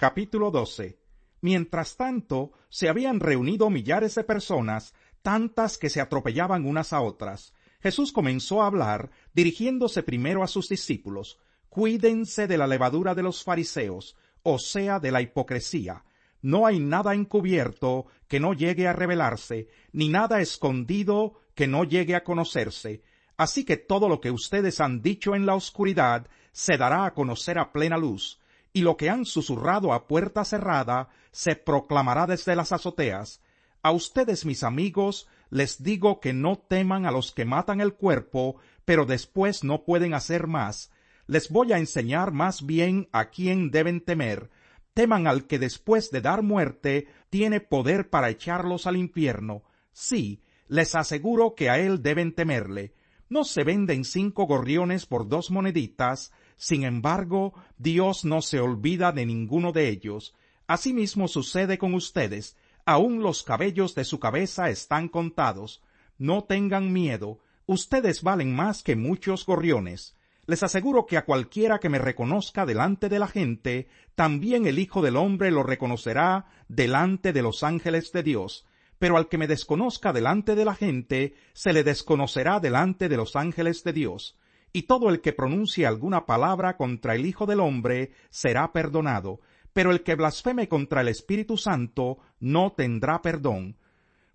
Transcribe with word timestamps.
Capítulo 0.00 0.50
12. 0.50 0.98
Mientras 1.42 1.98
tanto, 1.98 2.52
se 2.70 2.88
habían 2.88 3.20
reunido 3.20 3.68
millares 3.68 4.14
de 4.14 4.24
personas, 4.24 4.94
tantas 5.20 5.76
que 5.76 5.90
se 5.90 6.00
atropellaban 6.00 6.64
unas 6.64 6.94
a 6.94 7.02
otras. 7.02 7.52
Jesús 7.82 8.10
comenzó 8.10 8.62
a 8.62 8.66
hablar, 8.68 9.10
dirigiéndose 9.34 10.02
primero 10.02 10.42
a 10.42 10.46
sus 10.46 10.70
discípulos. 10.70 11.38
Cuídense 11.68 12.46
de 12.46 12.56
la 12.56 12.66
levadura 12.66 13.14
de 13.14 13.22
los 13.22 13.44
fariseos, 13.44 14.16
o 14.42 14.58
sea, 14.58 15.00
de 15.00 15.12
la 15.12 15.20
hipocresía. 15.20 16.02
No 16.40 16.64
hay 16.64 16.80
nada 16.80 17.14
encubierto 17.14 18.06
que 18.26 18.40
no 18.40 18.54
llegue 18.54 18.88
a 18.88 18.94
revelarse, 18.94 19.68
ni 19.92 20.08
nada 20.08 20.40
escondido 20.40 21.34
que 21.54 21.66
no 21.66 21.84
llegue 21.84 22.14
a 22.14 22.24
conocerse. 22.24 23.02
Así 23.36 23.66
que 23.66 23.76
todo 23.76 24.08
lo 24.08 24.22
que 24.22 24.30
ustedes 24.30 24.80
han 24.80 25.02
dicho 25.02 25.34
en 25.34 25.44
la 25.44 25.54
oscuridad 25.56 26.26
se 26.52 26.78
dará 26.78 27.04
a 27.04 27.12
conocer 27.12 27.58
a 27.58 27.70
plena 27.70 27.98
luz, 27.98 28.39
y 28.72 28.82
lo 28.82 28.96
que 28.96 29.10
han 29.10 29.24
susurrado 29.24 29.92
a 29.92 30.06
puerta 30.06 30.44
cerrada 30.44 31.08
se 31.32 31.56
proclamará 31.56 32.26
desde 32.26 32.56
las 32.56 32.72
azoteas. 32.72 33.42
A 33.82 33.92
ustedes, 33.92 34.44
mis 34.44 34.62
amigos, 34.62 35.28
les 35.48 35.82
digo 35.82 36.20
que 36.20 36.32
no 36.32 36.58
teman 36.58 37.06
a 37.06 37.10
los 37.10 37.32
que 37.32 37.44
matan 37.44 37.80
el 37.80 37.94
cuerpo, 37.94 38.56
pero 38.84 39.06
después 39.06 39.64
no 39.64 39.84
pueden 39.84 40.14
hacer 40.14 40.46
más. 40.46 40.90
Les 41.26 41.48
voy 41.48 41.72
a 41.72 41.78
enseñar 41.78 42.32
más 42.32 42.66
bien 42.66 43.08
a 43.12 43.30
quién 43.30 43.70
deben 43.70 44.00
temer. 44.00 44.50
Teman 44.94 45.26
al 45.26 45.46
que 45.46 45.58
después 45.58 46.10
de 46.10 46.20
dar 46.20 46.42
muerte 46.42 47.08
tiene 47.30 47.60
poder 47.60 48.10
para 48.10 48.30
echarlos 48.30 48.86
al 48.86 48.96
infierno. 48.96 49.62
Sí, 49.92 50.42
les 50.66 50.94
aseguro 50.94 51.54
que 51.54 51.70
a 51.70 51.78
él 51.78 52.02
deben 52.02 52.34
temerle. 52.34 52.94
No 53.28 53.44
se 53.44 53.64
venden 53.64 54.04
cinco 54.04 54.46
gorriones 54.46 55.06
por 55.06 55.28
dos 55.28 55.50
moneditas, 55.50 56.32
sin 56.60 56.84
embargo, 56.84 57.54
Dios 57.78 58.26
no 58.26 58.42
se 58.42 58.60
olvida 58.60 59.12
de 59.12 59.24
ninguno 59.24 59.72
de 59.72 59.88
ellos. 59.88 60.34
Asimismo 60.66 61.26
sucede 61.26 61.78
con 61.78 61.94
ustedes. 61.94 62.54
Aún 62.84 63.22
los 63.22 63.42
cabellos 63.42 63.94
de 63.94 64.04
su 64.04 64.20
cabeza 64.20 64.68
están 64.68 65.08
contados. 65.08 65.82
No 66.18 66.44
tengan 66.44 66.92
miedo. 66.92 67.38
Ustedes 67.64 68.20
valen 68.20 68.54
más 68.54 68.82
que 68.82 68.94
muchos 68.94 69.46
gorriones. 69.46 70.18
Les 70.44 70.62
aseguro 70.62 71.06
que 71.06 71.16
a 71.16 71.24
cualquiera 71.24 71.78
que 71.78 71.88
me 71.88 71.98
reconozca 71.98 72.66
delante 72.66 73.08
de 73.08 73.20
la 73.20 73.28
gente, 73.28 73.88
también 74.14 74.66
el 74.66 74.78
Hijo 74.78 75.00
del 75.00 75.16
Hombre 75.16 75.50
lo 75.50 75.62
reconocerá 75.62 76.44
delante 76.68 77.32
de 77.32 77.40
los 77.40 77.62
ángeles 77.62 78.12
de 78.12 78.22
Dios. 78.22 78.66
Pero 78.98 79.16
al 79.16 79.30
que 79.30 79.38
me 79.38 79.46
desconozca 79.46 80.12
delante 80.12 80.54
de 80.54 80.66
la 80.66 80.74
gente, 80.74 81.36
se 81.54 81.72
le 81.72 81.84
desconocerá 81.84 82.60
delante 82.60 83.08
de 83.08 83.16
los 83.16 83.34
ángeles 83.34 83.82
de 83.82 83.94
Dios 83.94 84.36
y 84.72 84.82
todo 84.82 85.08
el 85.08 85.20
que 85.20 85.32
pronuncie 85.32 85.86
alguna 85.86 86.26
palabra 86.26 86.76
contra 86.76 87.14
el 87.14 87.26
Hijo 87.26 87.46
del 87.46 87.60
Hombre 87.60 88.12
será 88.30 88.72
perdonado, 88.72 89.40
pero 89.72 89.90
el 89.90 90.02
que 90.02 90.14
blasfeme 90.14 90.68
contra 90.68 91.00
el 91.00 91.08
Espíritu 91.08 91.56
Santo 91.56 92.18
no 92.38 92.72
tendrá 92.72 93.22
perdón. 93.22 93.76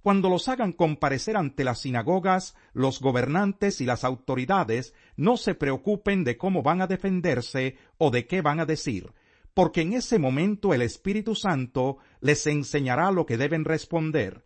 Cuando 0.02 0.30
los 0.30 0.48
hagan 0.50 0.72
comparecer 0.72 1.36
ante 1.36 1.64
las 1.64 1.82
sinagogas, 1.82 2.56
los 2.74 3.00
gobernantes 3.02 3.82
y 3.82 3.86
las 3.86 4.04
autoridades 4.04 4.94
no 5.16 5.36
se 5.36 5.56
preocupen 5.56 6.24
de 6.24 6.38
cómo 6.38 6.62
van 6.62 6.82
a 6.82 6.88
defenderse 6.88 7.78
o 7.98 8.12
de 8.12 8.28
qué 8.28 8.42
van 8.42 8.60
a 8.60 8.66
decir, 8.66 9.14
porque 9.56 9.82
en 9.82 9.94
ese 9.94 10.20
momento 10.20 10.74
el 10.74 10.84
Espíritu 10.84 11.34
Santo 11.34 11.98
les 12.20 12.46
enseñará 12.46 13.10
lo 13.10 13.26
que 13.26 13.38
deben 13.38 13.66
responder. 13.66 14.46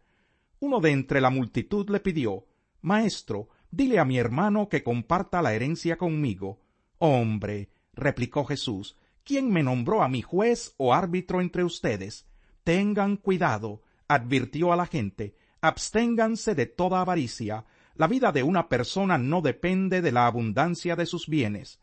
Uno 0.59 0.79
de 0.79 0.91
entre 0.91 1.19
la 1.19 1.29
multitud 1.29 1.89
le 1.89 1.99
pidió, 1.99 2.45
Maestro, 2.81 3.49
Dile 3.72 4.00
a 4.00 4.06
mi 4.06 4.17
hermano 4.17 4.67
que 4.67 4.84
comparta 4.84 5.42
la 5.42 5.53
herencia 5.53 5.98
conmigo. 5.98 6.59
Hombre, 6.98 7.70
replicó 7.94 8.44
Jesús, 8.45 8.98
¿quién 9.23 9.52
me 9.52 9.62
nombró 9.62 10.02
a 10.02 10.09
mi 10.09 10.22
juez 10.22 10.73
o 10.78 10.94
árbitro 10.94 11.39
entre 11.39 11.64
ustedes? 11.64 12.25
Tengan 12.64 13.17
cuidado, 13.17 13.84
advirtió 14.08 14.73
a 14.73 14.75
la 14.75 14.88
gente, 14.88 15.36
absténganse 15.62 16.56
de 16.56 16.66
toda 16.66 17.02
avaricia. 17.02 17.66
La 17.95 18.08
vida 18.08 18.31
de 18.31 18.44
una 18.44 18.69
persona 18.69 19.18
no 19.18 19.41
depende 19.41 20.02
de 20.02 20.12
la 20.12 20.25
abundancia 20.25 20.96
de 20.96 21.06
sus 21.06 21.28
bienes. 21.28 21.79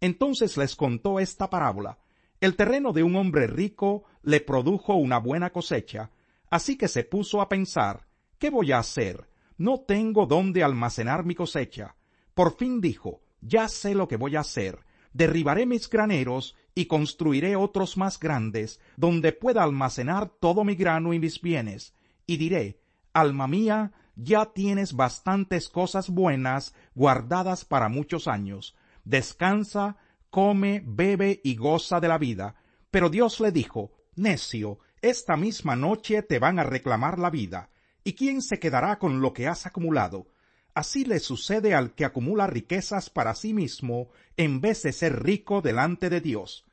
Entonces 0.00 0.56
les 0.56 0.74
contó 0.74 1.20
esta 1.20 1.50
parábola. 1.50 1.98
El 2.40 2.56
terreno 2.56 2.92
de 2.92 3.02
un 3.02 3.16
hombre 3.16 3.46
rico 3.46 4.04
le 4.22 4.40
produjo 4.40 4.94
una 4.94 5.18
buena 5.18 5.50
cosecha, 5.50 6.10
así 6.50 6.76
que 6.76 6.88
se 6.88 7.04
puso 7.04 7.40
a 7.40 7.48
pensar, 7.48 8.06
¿qué 8.38 8.50
voy 8.50 8.72
a 8.72 8.78
hacer? 8.78 9.27
No 9.58 9.80
tengo 9.80 10.26
dónde 10.26 10.62
almacenar 10.62 11.24
mi 11.24 11.34
cosecha. 11.34 11.96
Por 12.34 12.56
fin 12.56 12.80
dijo, 12.80 13.20
ya 13.40 13.68
sé 13.68 13.94
lo 13.94 14.08
que 14.08 14.16
voy 14.16 14.36
a 14.36 14.40
hacer. 14.40 14.78
Derribaré 15.12 15.66
mis 15.66 15.90
graneros 15.90 16.56
y 16.74 16.86
construiré 16.86 17.56
otros 17.56 17.96
más 17.96 18.20
grandes, 18.20 18.80
donde 18.96 19.32
pueda 19.32 19.64
almacenar 19.64 20.28
todo 20.28 20.64
mi 20.64 20.76
grano 20.76 21.12
y 21.12 21.18
mis 21.18 21.40
bienes. 21.40 21.94
Y 22.26 22.36
diré, 22.36 22.80
alma 23.12 23.48
mía, 23.48 23.92
ya 24.14 24.46
tienes 24.46 24.92
bastantes 24.94 25.68
cosas 25.68 26.08
buenas 26.08 26.74
guardadas 26.94 27.64
para 27.64 27.88
muchos 27.88 28.28
años. 28.28 28.76
Descansa, 29.04 29.96
come, 30.30 30.82
bebe 30.86 31.40
y 31.42 31.56
goza 31.56 31.98
de 32.00 32.08
la 32.08 32.18
vida. 32.18 32.54
Pero 32.90 33.10
Dios 33.10 33.40
le 33.40 33.50
dijo, 33.50 33.92
necio, 34.14 34.78
esta 35.02 35.36
misma 35.36 35.76
noche 35.76 36.22
te 36.22 36.38
van 36.38 36.58
a 36.58 36.64
reclamar 36.64 37.18
la 37.18 37.30
vida. 37.30 37.70
¿Y 38.08 38.14
quién 38.14 38.40
se 38.40 38.58
quedará 38.58 38.98
con 38.98 39.20
lo 39.20 39.34
que 39.34 39.48
has 39.48 39.66
acumulado? 39.66 40.28
Así 40.72 41.04
le 41.04 41.20
sucede 41.20 41.74
al 41.74 41.94
que 41.94 42.06
acumula 42.06 42.46
riquezas 42.46 43.10
para 43.10 43.34
sí 43.34 43.52
mismo 43.52 44.08
en 44.38 44.62
vez 44.62 44.82
de 44.84 44.94
ser 44.94 45.22
rico 45.22 45.60
delante 45.60 46.08
de 46.08 46.22
Dios. 46.22 46.64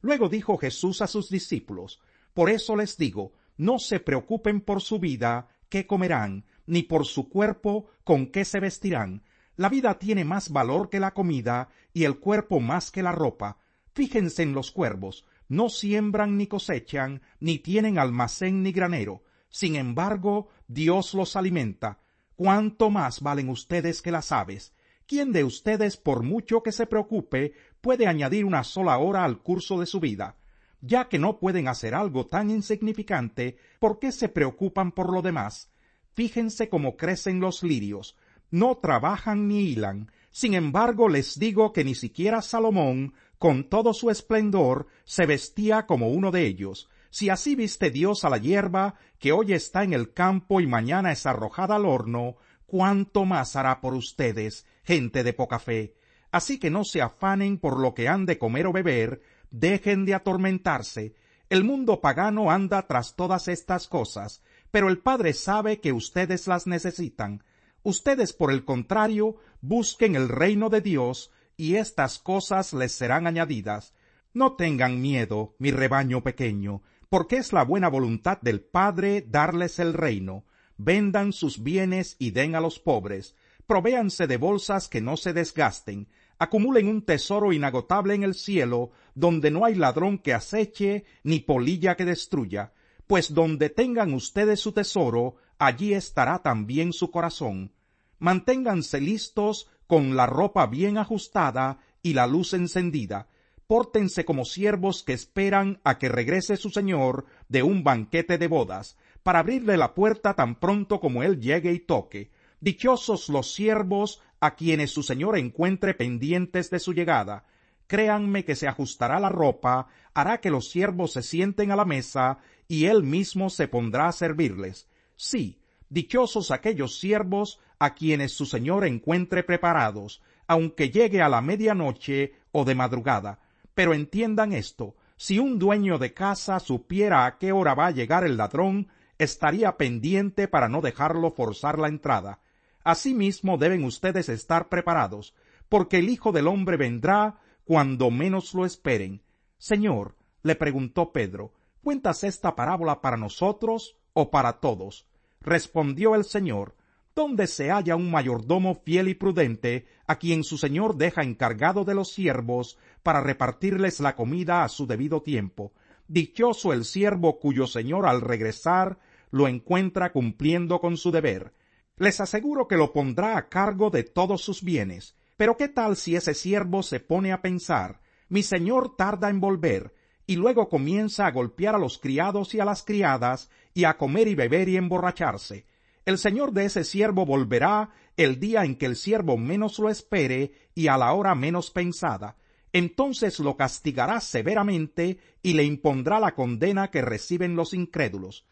Luego 0.00 0.28
dijo 0.28 0.58
Jesús 0.58 1.00
a 1.00 1.06
sus 1.06 1.30
discípulos, 1.30 2.00
Por 2.34 2.50
eso 2.50 2.74
les 2.74 2.96
digo, 2.96 3.34
no 3.56 3.78
se 3.78 4.00
preocupen 4.00 4.60
por 4.60 4.82
su 4.82 4.98
vida, 4.98 5.46
qué 5.68 5.86
comerán, 5.86 6.44
ni 6.66 6.82
por 6.82 7.06
su 7.06 7.28
cuerpo, 7.28 7.86
con 8.02 8.26
qué 8.26 8.44
se 8.44 8.58
vestirán. 8.58 9.22
La 9.54 9.68
vida 9.68 9.96
tiene 9.96 10.24
más 10.24 10.50
valor 10.50 10.90
que 10.90 10.98
la 10.98 11.14
comida, 11.14 11.68
y 11.92 12.02
el 12.02 12.18
cuerpo 12.18 12.58
más 12.58 12.90
que 12.90 13.04
la 13.04 13.12
ropa. 13.12 13.58
Fíjense 13.94 14.42
en 14.42 14.54
los 14.54 14.72
cuervos, 14.72 15.24
no 15.46 15.68
siembran 15.68 16.36
ni 16.36 16.48
cosechan, 16.48 17.22
ni 17.38 17.60
tienen 17.60 17.96
almacén 17.96 18.64
ni 18.64 18.72
granero, 18.72 19.22
sin 19.50 19.76
embargo, 19.76 20.48
Dios 20.68 21.12
los 21.12 21.36
alimenta. 21.36 21.98
¿Cuánto 22.36 22.88
más 22.88 23.20
valen 23.20 23.50
ustedes 23.50 24.00
que 24.00 24.12
las 24.12 24.32
aves? 24.32 24.72
¿Quién 25.06 25.32
de 25.32 25.42
ustedes, 25.42 25.96
por 25.96 26.22
mucho 26.22 26.62
que 26.62 26.72
se 26.72 26.86
preocupe, 26.86 27.52
puede 27.80 28.06
añadir 28.06 28.44
una 28.44 28.62
sola 28.62 28.96
hora 28.98 29.24
al 29.24 29.42
curso 29.42 29.78
de 29.80 29.86
su 29.86 29.98
vida? 29.98 30.36
Ya 30.80 31.08
que 31.08 31.18
no 31.18 31.38
pueden 31.38 31.68
hacer 31.68 31.94
algo 31.94 32.26
tan 32.26 32.48
insignificante, 32.48 33.58
¿por 33.80 33.98
qué 33.98 34.12
se 34.12 34.28
preocupan 34.28 34.92
por 34.92 35.12
lo 35.12 35.20
demás? 35.20 35.70
Fíjense 36.12 36.68
cómo 36.68 36.96
crecen 36.96 37.40
los 37.40 37.62
lirios. 37.62 38.16
No 38.50 38.78
trabajan 38.78 39.48
ni 39.48 39.64
hilan. 39.64 40.10
Sin 40.30 40.54
embargo, 40.54 41.08
les 41.08 41.38
digo 41.38 41.72
que 41.72 41.84
ni 41.84 41.96
siquiera 41.96 42.40
Salomón, 42.40 43.14
con 43.38 43.68
todo 43.68 43.92
su 43.92 44.10
esplendor, 44.10 44.86
se 45.04 45.26
vestía 45.26 45.86
como 45.86 46.08
uno 46.08 46.30
de 46.30 46.46
ellos. 46.46 46.88
Si 47.10 47.28
así 47.28 47.56
viste 47.56 47.90
Dios 47.90 48.24
a 48.24 48.30
la 48.30 48.38
hierba, 48.38 48.94
que 49.18 49.32
hoy 49.32 49.52
está 49.52 49.82
en 49.82 49.92
el 49.92 50.12
campo 50.12 50.60
y 50.60 50.66
mañana 50.66 51.12
es 51.12 51.26
arrojada 51.26 51.76
al 51.76 51.84
horno, 51.84 52.36
cuánto 52.66 53.24
más 53.24 53.56
hará 53.56 53.80
por 53.80 53.94
ustedes, 53.94 54.64
gente 54.84 55.24
de 55.24 55.32
poca 55.32 55.58
fe. 55.58 55.96
Así 56.30 56.58
que 56.60 56.70
no 56.70 56.84
se 56.84 57.02
afanen 57.02 57.58
por 57.58 57.78
lo 57.78 57.94
que 57.94 58.08
han 58.08 58.26
de 58.26 58.38
comer 58.38 58.66
o 58.68 58.72
beber, 58.72 59.22
dejen 59.50 60.04
de 60.04 60.14
atormentarse. 60.14 61.14
El 61.48 61.64
mundo 61.64 62.00
pagano 62.00 62.52
anda 62.52 62.86
tras 62.86 63.16
todas 63.16 63.48
estas 63.48 63.88
cosas, 63.88 64.40
pero 64.70 64.88
el 64.88 64.98
Padre 64.98 65.32
sabe 65.32 65.80
que 65.80 65.92
ustedes 65.92 66.46
las 66.46 66.68
necesitan. 66.68 67.42
Ustedes, 67.82 68.32
por 68.32 68.52
el 68.52 68.64
contrario, 68.64 69.36
busquen 69.60 70.14
el 70.14 70.28
reino 70.28 70.68
de 70.70 70.80
Dios, 70.80 71.32
y 71.56 71.74
estas 71.74 72.20
cosas 72.20 72.72
les 72.72 72.92
serán 72.92 73.26
añadidas. 73.26 73.94
No 74.32 74.54
tengan 74.54 75.00
miedo, 75.00 75.56
mi 75.58 75.72
rebaño 75.72 76.22
pequeño, 76.22 76.82
porque 77.10 77.38
es 77.38 77.52
la 77.52 77.64
buena 77.64 77.88
voluntad 77.88 78.40
del 78.40 78.60
Padre 78.60 79.26
darles 79.28 79.80
el 79.80 79.94
reino. 79.94 80.44
Vendan 80.76 81.32
sus 81.32 81.62
bienes 81.62 82.14
y 82.20 82.30
den 82.30 82.54
a 82.54 82.60
los 82.60 82.78
pobres. 82.78 83.34
Provéanse 83.66 84.28
de 84.28 84.36
bolsas 84.36 84.88
que 84.88 85.00
no 85.00 85.16
se 85.16 85.32
desgasten. 85.32 86.08
Acumulen 86.38 86.86
un 86.86 87.04
tesoro 87.04 87.52
inagotable 87.52 88.14
en 88.14 88.22
el 88.22 88.34
cielo, 88.34 88.92
donde 89.16 89.50
no 89.50 89.64
hay 89.64 89.74
ladrón 89.74 90.18
que 90.18 90.32
aceche 90.32 91.04
ni 91.24 91.40
polilla 91.40 91.96
que 91.96 92.04
destruya. 92.04 92.72
Pues 93.08 93.34
donde 93.34 93.70
tengan 93.70 94.14
ustedes 94.14 94.60
su 94.60 94.70
tesoro, 94.70 95.34
allí 95.58 95.94
estará 95.94 96.42
también 96.42 96.92
su 96.92 97.10
corazón. 97.10 97.72
Manténganse 98.20 99.00
listos 99.00 99.68
con 99.88 100.14
la 100.14 100.26
ropa 100.26 100.68
bien 100.68 100.96
ajustada 100.96 101.80
y 102.02 102.14
la 102.14 102.28
luz 102.28 102.54
encendida 102.54 103.26
pórtense 103.70 104.24
como 104.24 104.44
siervos 104.44 105.04
que 105.04 105.12
esperan 105.12 105.78
a 105.84 105.96
que 105.96 106.08
regrese 106.08 106.56
su 106.56 106.70
señor 106.70 107.26
de 107.48 107.62
un 107.62 107.84
banquete 107.84 108.36
de 108.36 108.48
bodas, 108.48 108.98
para 109.22 109.38
abrirle 109.38 109.76
la 109.76 109.94
puerta 109.94 110.34
tan 110.34 110.58
pronto 110.58 110.98
como 110.98 111.22
él 111.22 111.40
llegue 111.40 111.70
y 111.72 111.78
toque. 111.78 112.32
Dichosos 112.60 113.28
los 113.28 113.54
siervos 113.54 114.22
a 114.40 114.56
quienes 114.56 114.90
su 114.90 115.04
señor 115.04 115.38
encuentre 115.38 115.94
pendientes 115.94 116.68
de 116.70 116.80
su 116.80 116.92
llegada. 116.92 117.44
créanme 117.86 118.44
que 118.44 118.56
se 118.56 118.66
ajustará 118.66 119.20
la 119.20 119.28
ropa, 119.28 119.86
hará 120.14 120.40
que 120.40 120.50
los 120.50 120.68
siervos 120.68 121.12
se 121.12 121.22
sienten 121.22 121.70
a 121.70 121.76
la 121.76 121.84
mesa, 121.84 122.38
y 122.66 122.86
él 122.86 123.04
mismo 123.04 123.50
se 123.50 123.68
pondrá 123.68 124.08
a 124.08 124.12
servirles. 124.12 124.88
Sí, 125.14 125.60
dichosos 125.88 126.50
aquellos 126.50 126.98
siervos 126.98 127.60
a 127.78 127.94
quienes 127.94 128.32
su 128.32 128.46
señor 128.46 128.84
encuentre 128.84 129.44
preparados, 129.44 130.22
aunque 130.48 130.90
llegue 130.90 131.22
a 131.22 131.28
la 131.28 131.40
medianoche 131.40 132.34
o 132.50 132.64
de 132.64 132.74
madrugada. 132.74 133.38
Pero 133.80 133.94
entiendan 133.94 134.52
esto, 134.52 134.94
si 135.16 135.38
un 135.38 135.58
dueño 135.58 135.96
de 135.96 136.12
casa 136.12 136.60
supiera 136.60 137.24
a 137.24 137.38
qué 137.38 137.50
hora 137.50 137.74
va 137.74 137.86
a 137.86 137.90
llegar 137.92 138.24
el 138.24 138.36
ladrón, 138.36 138.88
estaría 139.16 139.78
pendiente 139.78 140.48
para 140.48 140.68
no 140.68 140.82
dejarlo 140.82 141.30
forzar 141.30 141.78
la 141.78 141.88
entrada. 141.88 142.40
Asimismo 142.84 143.56
deben 143.56 143.84
ustedes 143.84 144.28
estar 144.28 144.68
preparados, 144.68 145.34
porque 145.70 145.96
el 145.96 146.10
Hijo 146.10 146.30
del 146.30 146.48
hombre 146.48 146.76
vendrá 146.76 147.38
cuando 147.64 148.10
menos 148.10 148.52
lo 148.52 148.66
esperen. 148.66 149.22
Señor, 149.56 150.14
le 150.42 150.56
preguntó 150.56 151.10
Pedro, 151.10 151.54
¿cuentas 151.82 152.22
esta 152.22 152.54
parábola 152.56 153.00
para 153.00 153.16
nosotros 153.16 153.96
o 154.12 154.30
para 154.30 154.60
todos? 154.60 155.06
Respondió 155.40 156.14
el 156.14 156.24
Señor, 156.24 156.76
¿dónde 157.20 157.48
se 157.48 157.68
halla 157.68 157.96
un 157.96 158.10
mayordomo 158.10 158.74
fiel 158.74 159.08
y 159.08 159.14
prudente, 159.14 159.84
a 160.06 160.18
quien 160.18 160.42
su 160.42 160.56
señor 160.56 160.96
deja 160.96 161.22
encargado 161.22 161.84
de 161.84 161.94
los 161.94 162.14
siervos 162.14 162.78
para 163.02 163.20
repartirles 163.20 164.00
la 164.00 164.16
comida 164.16 164.64
a 164.64 164.70
su 164.70 164.86
debido 164.86 165.20
tiempo. 165.20 165.74
Dichoso 166.08 166.72
el 166.72 166.86
siervo 166.86 167.38
cuyo 167.38 167.66
señor 167.66 168.06
al 168.06 168.22
regresar 168.22 169.00
lo 169.30 169.48
encuentra 169.48 170.12
cumpliendo 170.12 170.80
con 170.80 170.96
su 170.96 171.10
deber. 171.10 171.52
Les 171.98 172.22
aseguro 172.22 172.66
que 172.66 172.78
lo 172.78 172.90
pondrá 172.94 173.36
a 173.36 173.50
cargo 173.50 173.90
de 173.90 174.02
todos 174.02 174.40
sus 174.40 174.62
bienes. 174.62 175.14
Pero 175.36 175.58
qué 175.58 175.68
tal 175.68 175.96
si 175.96 176.16
ese 176.16 176.32
siervo 176.32 176.82
se 176.82 177.00
pone 177.00 177.32
a 177.32 177.42
pensar, 177.42 178.00
mi 178.30 178.42
señor 178.42 178.96
tarda 178.96 179.28
en 179.28 179.40
volver, 179.40 179.94
y 180.26 180.36
luego 180.36 180.70
comienza 180.70 181.26
a 181.26 181.32
golpear 181.32 181.74
a 181.74 181.78
los 181.78 181.98
criados 181.98 182.54
y 182.54 182.60
a 182.60 182.64
las 182.64 182.82
criadas, 182.82 183.50
y 183.74 183.84
a 183.84 183.98
comer 183.98 184.26
y 184.26 184.34
beber 184.34 184.70
y 184.70 184.78
emborracharse. 184.78 185.66
El 186.04 186.18
señor 186.18 186.52
de 186.52 186.64
ese 186.64 186.84
siervo 186.84 187.26
volverá 187.26 187.90
el 188.16 188.40
día 188.40 188.64
en 188.64 188.76
que 188.76 188.86
el 188.86 188.96
siervo 188.96 189.36
menos 189.36 189.78
lo 189.78 189.88
espere 189.88 190.52
y 190.74 190.88
a 190.88 190.96
la 190.96 191.12
hora 191.12 191.34
menos 191.34 191.70
pensada. 191.70 192.36
Entonces 192.72 193.38
lo 193.40 193.56
castigará 193.56 194.20
severamente 194.20 195.18
y 195.42 195.54
le 195.54 195.64
impondrá 195.64 196.20
la 196.20 196.34
condena 196.34 196.90
que 196.90 197.02
reciben 197.02 197.56
los 197.56 197.74
incrédulos. 197.74 198.46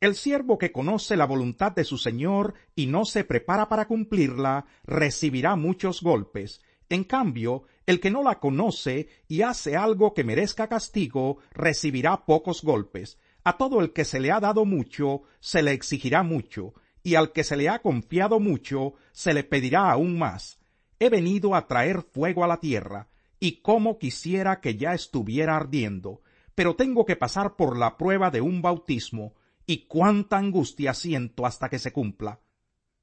El 0.00 0.14
siervo 0.14 0.58
que 0.58 0.72
conoce 0.72 1.16
la 1.16 1.26
voluntad 1.26 1.72
de 1.72 1.84
su 1.84 1.98
Señor 1.98 2.54
y 2.76 2.86
no 2.86 3.04
se 3.04 3.24
prepara 3.24 3.68
para 3.68 3.86
cumplirla, 3.86 4.66
recibirá 4.84 5.56
muchos 5.56 6.02
golpes. 6.02 6.60
En 6.88 7.04
cambio, 7.04 7.64
el 7.86 8.00
que 8.00 8.10
no 8.10 8.22
la 8.22 8.38
conoce 8.38 9.08
y 9.28 9.42
hace 9.42 9.76
algo 9.76 10.14
que 10.14 10.24
merezca 10.24 10.68
castigo, 10.68 11.38
recibirá 11.52 12.24
pocos 12.26 12.62
golpes. 12.62 13.18
A 13.44 13.56
todo 13.56 13.80
el 13.80 13.92
que 13.92 14.04
se 14.04 14.20
le 14.20 14.30
ha 14.30 14.40
dado 14.40 14.64
mucho, 14.64 15.22
se 15.40 15.62
le 15.62 15.72
exigirá 15.72 16.22
mucho, 16.22 16.74
y 17.04 17.14
al 17.14 17.30
que 17.32 17.44
se 17.44 17.56
le 17.56 17.68
ha 17.68 17.80
confiado 17.80 18.40
mucho, 18.40 18.94
se 19.12 19.34
le 19.34 19.44
pedirá 19.44 19.90
aún 19.92 20.18
más. 20.18 20.58
He 20.98 21.10
venido 21.10 21.54
a 21.54 21.68
traer 21.68 22.02
fuego 22.02 22.42
a 22.42 22.48
la 22.48 22.58
tierra, 22.58 23.08
y 23.38 23.60
como 23.60 23.98
quisiera 23.98 24.60
que 24.60 24.76
ya 24.76 24.94
estuviera 24.94 25.54
ardiendo, 25.54 26.22
pero 26.54 26.76
tengo 26.76 27.04
que 27.04 27.14
pasar 27.14 27.56
por 27.56 27.76
la 27.76 27.98
prueba 27.98 28.30
de 28.30 28.40
un 28.40 28.62
bautismo, 28.62 29.34
y 29.66 29.86
cuánta 29.86 30.38
angustia 30.38 30.94
siento 30.94 31.44
hasta 31.44 31.68
que 31.68 31.78
se 31.78 31.92
cumpla. 31.92 32.40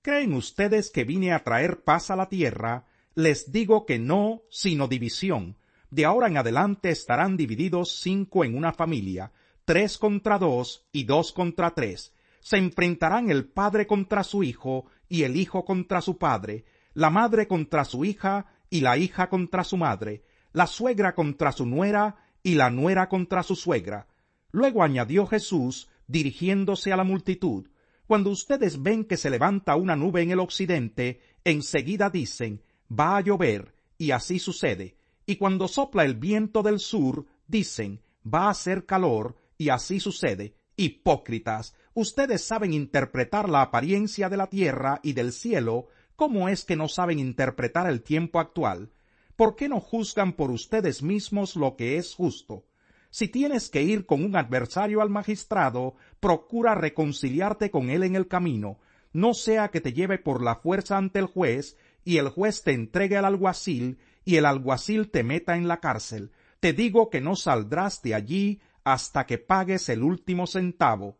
¿Creen 0.01 0.33
ustedes 0.33 0.89
que 0.89 1.03
vine 1.03 1.31
a 1.31 1.43
traer 1.43 1.83
paz 1.83 2.09
a 2.09 2.15
la 2.15 2.27
tierra? 2.27 2.87
Les 3.13 3.51
digo 3.51 3.85
que 3.85 3.99
no, 3.99 4.41
sino 4.49 4.87
división. 4.87 5.57
De 5.91 6.05
ahora 6.05 6.27
en 6.27 6.37
adelante 6.37 6.89
estarán 6.89 7.37
divididos 7.37 7.99
cinco 7.99 8.43
en 8.43 8.57
una 8.57 8.73
familia, 8.73 9.31
tres 9.63 9.99
contra 9.99 10.39
dos 10.39 10.87
y 10.91 11.03
dos 11.03 11.33
contra 11.33 11.75
tres. 11.75 12.13
Se 12.41 12.57
enfrentarán 12.57 13.29
el 13.29 13.47
padre 13.47 13.87
contra 13.87 14.23
su 14.23 14.43
hijo 14.43 14.87
y 15.07 15.23
el 15.23 15.37
hijo 15.37 15.63
contra 15.63 16.01
su 16.01 16.17
padre, 16.17 16.65
la 16.93 17.09
madre 17.09 17.47
contra 17.47 17.85
su 17.85 18.03
hija 18.03 18.47
y 18.69 18.81
la 18.81 18.97
hija 18.97 19.29
contra 19.29 19.63
su 19.63 19.77
madre, 19.77 20.23
la 20.51 20.67
suegra 20.67 21.15
contra 21.15 21.51
su 21.51 21.65
nuera 21.65 22.17
y 22.43 22.55
la 22.55 22.69
nuera 22.69 23.07
contra 23.07 23.43
su 23.43 23.55
suegra. 23.55 24.07
Luego 24.51 24.83
añadió 24.83 25.27
Jesús 25.27 25.87
dirigiéndose 26.07 26.91
a 26.91 26.97
la 26.97 27.03
multitud, 27.03 27.69
cuando 28.07 28.29
ustedes 28.29 28.81
ven 28.81 29.05
que 29.05 29.15
se 29.15 29.29
levanta 29.29 29.77
una 29.77 29.95
nube 29.95 30.21
en 30.21 30.31
el 30.31 30.39
occidente, 30.41 31.21
enseguida 31.45 32.09
dicen, 32.09 32.61
va 32.91 33.15
a 33.15 33.21
llover, 33.21 33.73
y 33.97 34.11
así 34.11 34.39
sucede, 34.39 34.97
y 35.25 35.37
cuando 35.37 35.69
sopla 35.69 36.03
el 36.03 36.15
viento 36.15 36.61
del 36.63 36.79
sur, 36.79 37.25
dicen, 37.47 38.01
va 38.25 38.49
a 38.49 38.53
ser 38.53 38.85
calor, 38.85 39.37
y 39.57 39.69
así 39.69 39.99
sucede. 39.99 40.55
Hipócritas, 40.75 41.75
ustedes 41.93 42.43
saben 42.43 42.73
interpretar 42.73 43.49
la 43.49 43.61
apariencia 43.61 44.29
de 44.29 44.37
la 44.37 44.47
tierra 44.47 44.99
y 45.03 45.13
del 45.13 45.31
cielo, 45.31 45.87
¿cómo 46.15 46.49
es 46.49 46.65
que 46.65 46.75
no 46.75 46.87
saben 46.87 47.19
interpretar 47.19 47.87
el 47.87 48.01
tiempo 48.01 48.39
actual? 48.39 48.91
¿Por 49.35 49.55
qué 49.55 49.69
no 49.69 49.79
juzgan 49.79 50.33
por 50.33 50.51
ustedes 50.51 51.01
mismos 51.01 51.55
lo 51.55 51.75
que 51.75 51.97
es 51.97 52.13
justo? 52.15 52.65
Si 53.09 53.27
tienes 53.27 53.69
que 53.69 53.83
ir 53.83 54.05
con 54.05 54.23
un 54.23 54.35
adversario 54.35 55.01
al 55.01 55.09
magistrado, 55.09 55.95
procura 56.19 56.75
reconciliarte 56.75 57.69
con 57.69 57.89
él 57.89 58.03
en 58.03 58.15
el 58.15 58.27
camino, 58.27 58.79
no 59.13 59.33
sea 59.33 59.69
que 59.69 59.81
te 59.81 59.93
lleve 59.93 60.17
por 60.17 60.41
la 60.41 60.55
fuerza 60.55 60.97
ante 60.97 61.19
el 61.19 61.25
juez, 61.25 61.77
y 62.05 62.17
el 62.17 62.29
juez 62.29 62.63
te 62.63 62.71
entregue 62.71 63.17
al 63.17 63.25
alguacil, 63.25 63.99
y 64.23 64.37
el 64.37 64.45
alguacil 64.45 65.09
te 65.09 65.23
meta 65.23 65.57
en 65.57 65.67
la 65.67 65.79
cárcel. 65.79 66.31
Te 66.59 66.73
digo 66.73 67.09
que 67.09 67.21
no 67.21 67.35
saldrás 67.35 68.01
de 68.01 68.15
allí 68.15 68.61
hasta 68.83 69.25
que 69.25 69.37
pagues 69.37 69.89
el 69.89 70.03
último 70.03 70.47
centavo. 70.47 71.17